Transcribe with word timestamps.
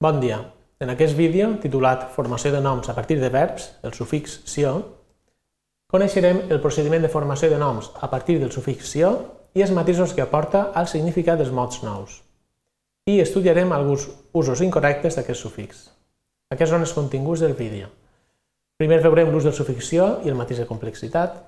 Bon 0.00 0.20
dia. 0.20 0.52
En 0.78 0.92
aquest 0.92 1.16
vídeo, 1.18 1.48
titulat 1.58 2.04
Formació 2.14 2.52
de 2.54 2.60
noms 2.62 2.86
a 2.86 2.94
partir 2.94 3.16
de 3.18 3.32
verbs, 3.34 3.64
el 3.82 3.96
sufix 3.96 4.36
«cio», 4.46 4.76
coneixerem 5.90 6.44
el 6.54 6.60
procediment 6.62 7.02
de 7.02 7.10
formació 7.10 7.48
de 7.50 7.58
noms 7.58 7.88
a 7.98 8.06
partir 8.12 8.36
del 8.38 8.52
sufix 8.54 8.92
«cio» 8.92 9.10
i 9.58 9.64
els 9.66 9.72
matisos 9.74 10.14
que 10.14 10.22
aporta 10.22 10.68
al 10.78 10.86
significat 10.86 11.42
dels 11.42 11.50
mots 11.50 11.82
nous. 11.82 12.20
I 13.10 13.18
estudiarem 13.24 13.74
alguns 13.74 14.06
usos 14.30 14.62
incorrectes 14.62 15.18
d'aquest 15.18 15.42
sufix. 15.42 15.82
Aquests 16.54 16.76
són 16.76 16.86
els 16.86 16.94
continguts 16.94 17.42
del 17.42 17.58
vídeo. 17.58 17.90
Primer 18.78 19.02
veurem 19.02 19.34
l'ús 19.34 19.50
del 19.50 19.58
sufix 19.58 19.90
«cio» 19.90 20.08
i 20.22 20.30
el 20.30 20.38
matís 20.38 20.62
de 20.62 20.70
complexitat, 20.70 21.42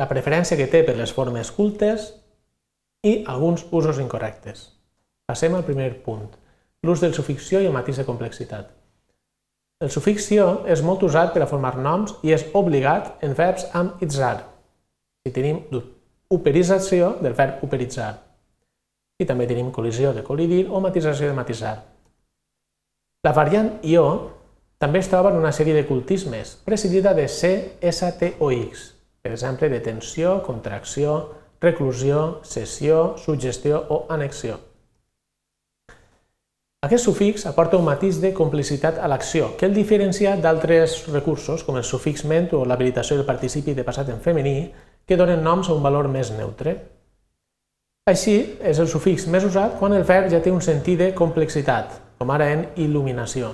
la 0.00 0.08
preferència 0.08 0.56
que 0.56 0.72
té 0.72 0.86
per 0.88 0.96
les 0.96 1.12
formes 1.12 1.52
cultes 1.52 2.14
i 3.04 3.18
alguns 3.28 3.68
usos 3.68 4.00
incorrectes. 4.00 4.70
Passem 5.28 5.52
al 5.52 5.68
primer 5.68 5.92
punt 6.00 6.30
l'ús 6.82 7.00
del 7.02 7.14
sufixio 7.14 7.60
i 7.60 7.66
el 7.66 7.74
matís 7.74 7.98
de 7.98 8.06
complexitat. 8.06 8.70
El 9.82 9.90
sufixio 9.94 10.64
és 10.66 10.82
molt 10.82 11.04
usat 11.06 11.30
per 11.34 11.44
a 11.44 11.50
formar 11.50 11.76
noms 11.78 12.16
i 12.26 12.32
és 12.34 12.44
obligat 12.58 13.22
en 13.22 13.34
verbs 13.38 13.68
amb 13.78 14.02
itzar. 14.02 14.40
Si 15.22 15.34
tenim 15.34 15.60
uperització 16.34 17.14
del 17.22 17.36
verb 17.38 17.62
uperitzar. 17.66 18.10
I 19.18 19.26
també 19.26 19.46
tenim 19.50 19.70
col·lisió 19.74 20.12
de 20.14 20.24
col·lidir 20.26 20.66
o 20.70 20.82
matització 20.82 21.30
de 21.30 21.38
matisar. 21.38 21.76
La 23.26 23.34
variant 23.34 23.72
io 23.82 24.04
també 24.78 25.00
es 25.02 25.08
troba 25.10 25.32
en 25.32 25.40
una 25.40 25.50
sèrie 25.50 25.74
de 25.74 25.86
cultismes, 25.86 26.54
presidida 26.64 27.14
de 27.14 27.26
C, 27.26 27.50
S, 27.82 28.12
T 28.18 28.36
o 28.38 28.52
X, 28.54 28.92
per 29.22 29.32
exemple, 29.34 29.68
de 29.68 29.80
tensió, 29.82 30.38
contracció, 30.46 31.18
reclusió, 31.60 32.40
cessió, 32.46 33.16
suggestió 33.18 33.82
o 33.90 34.04
anexió. 34.08 34.67
Aquest 36.86 37.08
sufix 37.08 37.42
aporta 37.50 37.74
un 37.76 37.82
matís 37.82 38.20
de 38.22 38.28
complicitat 38.30 39.00
a 39.02 39.08
l'acció, 39.10 39.48
que 39.58 39.66
el 39.66 39.72
diferencia 39.74 40.36
d'altres 40.38 41.08
recursos, 41.10 41.64
com 41.66 41.74
el 41.74 41.82
sufix 41.82 42.22
ment 42.22 42.52
o 42.54 42.60
l'habilitació 42.62 43.16
del 43.18 43.26
participi 43.26 43.72
de 43.74 43.82
passat 43.82 44.12
en 44.14 44.20
femení, 44.22 44.70
que 45.02 45.16
donen 45.18 45.42
noms 45.42 45.66
a 45.66 45.74
un 45.74 45.82
valor 45.82 46.06
més 46.06 46.30
neutre. 46.36 46.76
Així, 48.06 48.36
és 48.62 48.78
el 48.78 48.86
sufix 48.86 49.26
més 49.26 49.42
usat 49.48 49.74
quan 49.80 49.96
el 49.96 50.06
verb 50.06 50.30
ja 50.30 50.38
té 50.44 50.52
un 50.54 50.62
sentit 50.62 51.02
de 51.02 51.08
complexitat, 51.18 51.98
com 52.22 52.30
ara 52.30 52.46
en 52.54 52.62
il·luminació. 52.78 53.50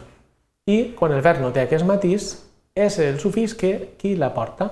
I 0.68 0.92
quan 0.92 1.16
el 1.16 1.24
verb 1.24 1.40
no 1.40 1.48
té 1.56 1.64
aquest 1.64 1.88
matís, 1.88 2.28
és 2.76 3.00
el 3.00 3.16
sufix 3.24 3.56
que 3.56 3.72
qui 3.96 4.18
l'aporta. 4.20 4.68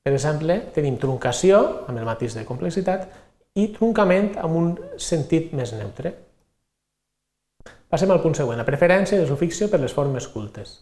Per 0.00 0.14
exemple, 0.14 0.56
tenim 0.72 0.96
truncació, 0.96 1.84
amb 1.84 2.00
el 2.00 2.08
matís 2.08 2.32
de 2.32 2.48
complexitat, 2.48 3.10
i 3.60 3.68
truncament 3.76 4.38
amb 4.40 4.56
un 4.56 4.74
sentit 4.96 5.52
més 5.52 5.76
neutre. 5.76 6.16
Passem 7.90 8.10
al 8.14 8.20
punt 8.22 8.36
següent, 8.38 8.60
la 8.60 8.66
preferència 8.68 9.18
del 9.18 9.26
sufixio 9.26 9.66
per 9.70 9.80
les 9.82 9.94
formes 9.94 10.28
cultes. 10.30 10.76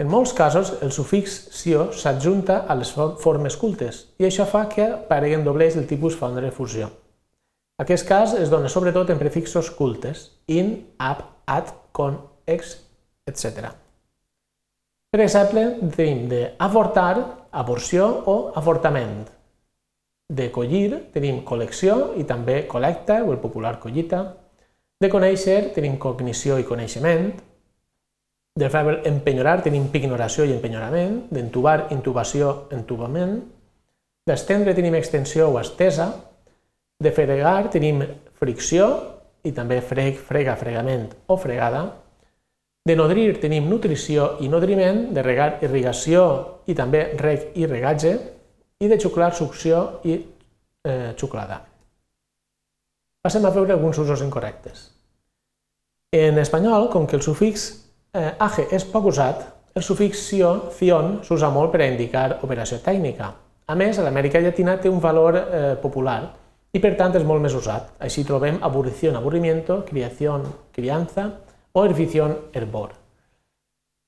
En 0.00 0.08
molts 0.08 0.32
casos, 0.32 0.70
el 0.80 0.92
sufix 0.94 1.34
«cio» 1.52 1.88
s'adjunta 1.92 2.62
a 2.70 2.76
les 2.78 2.92
formes 2.94 3.56
cultes 3.60 4.04
i 4.22 4.28
això 4.28 4.46
fa 4.48 4.62
que 4.70 4.86
apareguen 4.94 5.44
doblers 5.44 5.76
del 5.76 5.88
tipus 5.90 6.16
font 6.16 6.38
de 6.38 6.44
refusió. 6.46 6.88
Aquest 7.82 8.08
cas 8.08 8.32
es 8.38 8.48
dona 8.50 8.70
sobretot 8.72 9.10
en 9.10 9.18
prefixos 9.20 9.68
cultes, 9.74 10.22
in, 10.46 10.72
ab, 10.98 11.20
ad, 11.46 11.74
con, 11.92 12.16
ex, 12.46 12.72
etc. 13.28 13.68
Per 15.12 15.20
exemple, 15.20 15.66
tenim 15.94 16.24
d'avortar, 16.30 17.12
aborció 17.52 18.08
o 18.32 18.38
avortament. 18.56 19.26
De 20.28 20.48
collir 20.54 21.10
tenim 21.12 21.44
col·lecció 21.44 22.14
i 22.16 22.24
també 22.28 22.62
col·lecta 22.70 23.20
o 23.24 23.34
el 23.34 23.42
popular 23.42 23.76
collita, 23.82 24.24
de 24.98 25.10
conèixer 25.10 25.60
tenim 25.76 25.98
cognició 26.02 26.58
i 26.58 26.66
coneixement. 26.66 27.30
De 28.58 28.68
verb 28.72 29.06
empenyorar 29.06 29.60
tenim 29.62 29.86
pignoració 29.92 30.46
i 30.48 30.54
empenyorament. 30.56 31.28
D'entubar, 31.30 31.92
intubació, 31.94 32.66
entubament. 32.74 33.38
D'estendre 34.26 34.74
tenim 34.74 34.96
extensió 34.98 35.46
o 35.52 35.60
estesa. 35.60 36.10
De 36.98 37.14
fregar 37.14 37.70
tenim 37.70 38.02
fricció 38.40 38.88
i 39.46 39.54
també 39.54 39.78
freg, 39.80 40.18
frega, 40.18 40.58
fregament 40.58 41.06
o 41.30 41.38
fregada. 41.38 41.84
De 42.88 42.96
nodrir 42.98 43.38
tenim 43.38 43.68
nutrició 43.70 44.32
i 44.42 44.48
nodriment, 44.50 45.12
de 45.14 45.22
regar, 45.22 45.58
irrigació 45.62 46.24
i 46.66 46.74
també 46.74 47.12
reg 47.20 47.52
i 47.54 47.70
regatge, 47.70 48.16
i 48.80 48.90
de 48.90 48.98
xuclar, 48.98 49.30
succió 49.36 50.00
i 50.08 50.18
eh, 50.18 51.14
xuclada. 51.18 51.67
Passem 53.28 53.44
a 53.44 53.50
veure 53.52 53.74
alguns 53.74 53.98
usos 54.00 54.22
incorrectes. 54.24 54.86
En 56.16 56.38
espanyol, 56.40 56.86
com 56.88 57.04
que 57.04 57.18
el 57.18 57.20
sufix 57.20 57.66
eh, 58.16 58.30
age 58.40 58.62
és 58.72 58.86
poc 58.88 59.10
usat, 59.10 59.42
el 59.76 59.84
sufix 59.84 60.22
cio, 60.30 60.52
cion, 60.72 61.18
s'usa 61.26 61.50
molt 61.52 61.74
per 61.74 61.82
a 61.84 61.88
indicar 61.90 62.38
operació 62.40 62.78
tècnica. 62.80 63.28
A 63.68 63.76
més, 63.76 63.98
a 64.00 64.06
l'Amèrica 64.06 64.40
Llatina 64.40 64.78
té 64.80 64.88
un 64.88 65.02
valor 65.04 65.36
eh, 65.36 65.58
popular 65.82 66.22
i 66.72 66.80
per 66.80 66.94
tant 66.96 67.20
és 67.20 67.26
molt 67.28 67.44
més 67.44 67.52
usat. 67.58 67.92
Així 68.00 68.24
trobem 68.24 68.62
aburición, 68.64 69.20
aburrimiento, 69.20 69.82
criación, 69.84 70.48
crianza 70.72 71.26
o 71.76 71.84
hervición, 71.84 72.32
hervor. 72.54 72.96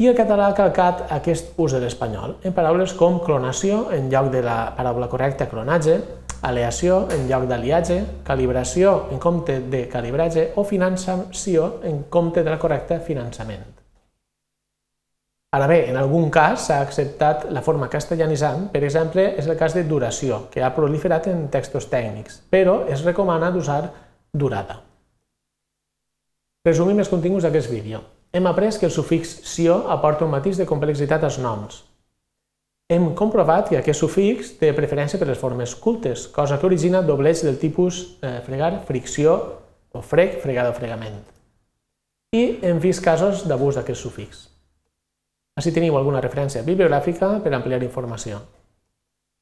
I 0.00 0.08
el 0.08 0.16
català 0.16 0.48
ha 0.48 0.56
calcat 0.56 1.04
aquest 1.12 1.60
ús 1.60 1.76
de 1.76 1.84
l'espanyol 1.84 2.38
en 2.40 2.56
paraules 2.56 2.96
com 2.96 3.20
clonació 3.20 3.90
en 3.92 4.08
lloc 4.08 4.32
de 4.32 4.40
la 4.48 4.72
paraula 4.80 5.12
correcta 5.12 5.50
clonatge, 5.52 6.00
aleació 6.42 7.06
en 7.12 7.26
lloc 7.28 7.44
d'aliatge, 7.48 7.98
calibració 8.24 9.06
en 9.10 9.18
compte 9.18 9.58
de 9.72 9.86
calibratge 9.88 10.50
o 10.56 10.64
finançació 10.64 11.80
en 11.84 12.04
compte 12.08 12.44
de 12.44 12.50
la 12.50 12.58
correcta 12.58 13.00
finançament. 13.00 13.66
Ara 15.52 15.66
bé, 15.66 15.80
en 15.90 15.96
algun 15.98 16.28
cas 16.30 16.68
s'ha 16.68 16.78
acceptat 16.78 17.48
la 17.50 17.62
forma 17.66 17.88
castellanitzant, 17.90 18.68
per 18.70 18.84
exemple, 18.86 19.24
és 19.36 19.48
el 19.50 19.58
cas 19.58 19.74
de 19.74 19.82
duració, 19.82 20.44
que 20.52 20.62
ha 20.62 20.70
proliferat 20.76 21.26
en 21.26 21.48
textos 21.50 21.88
tècnics, 21.90 22.38
però 22.50 22.84
es 22.86 23.02
recomana 23.02 23.50
d'usar 23.50 23.82
durada. 24.32 24.78
Resumim 26.64 27.02
els 27.02 27.10
continguts 27.10 27.48
d'aquest 27.48 27.70
vídeo. 27.72 28.04
Hem 28.32 28.46
après 28.46 28.78
que 28.78 28.86
el 28.86 28.94
sufix 28.94 29.40
«cio» 29.42 29.88
aporta 29.90 30.24
un 30.24 30.30
matís 30.30 30.56
de 30.56 30.68
complexitat 30.70 31.24
als 31.26 31.40
noms, 31.42 31.82
hem 32.90 33.12
comprovat 33.14 33.68
que 33.70 33.78
aquest 33.78 34.02
sufix 34.02 34.56
té 34.58 34.72
preferència 34.74 35.18
per 35.20 35.28
les 35.28 35.38
formes 35.38 35.76
cultes, 35.78 36.24
cosa 36.34 36.56
que 36.58 36.66
origina 36.66 37.04
doblets 37.06 37.44
del 37.46 37.58
tipus 37.62 38.00
eh, 38.18 38.40
fregar, 38.42 38.72
fricció 38.88 39.36
o 39.94 40.02
frec, 40.02 40.40
fregada 40.42 40.72
o 40.72 40.74
fregament. 40.74 41.20
I 42.34 42.58
hem 42.66 42.82
vist 42.82 43.04
casos 43.04 43.44
d'abús 43.46 43.78
d'aquest 43.78 44.02
sufix. 44.02 44.42
Així 45.54 45.70
teniu 45.74 45.94
alguna 45.98 46.22
referència 46.24 46.66
bibliogràfica 46.66 47.36
per 47.44 47.54
ampliar 47.54 47.82
informació. 47.86 48.42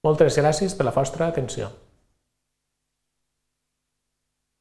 Moltes 0.04 0.36
gràcies 0.36 0.76
per 0.76 0.84
la 0.84 0.92
vostra 0.92 1.32
atenció. 1.32 1.72